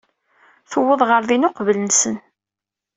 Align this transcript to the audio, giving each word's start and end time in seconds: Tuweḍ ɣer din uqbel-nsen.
Tuweḍ 0.71 1.01
ɣer 1.09 1.21
din 1.29 1.47
uqbel-nsen. 1.47 2.15